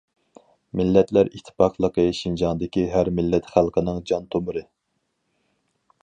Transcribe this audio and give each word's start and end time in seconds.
مىللەتلەر 0.79 1.27
ئىتتىپاقلىقى 1.39 2.05
شىنجاڭدىكى 2.19 2.85
ھەر 2.93 3.11
مىللەت 3.19 3.51
خەلقنىڭ 3.57 4.01
جان 4.13 4.25
تومۇرى. 4.37 4.65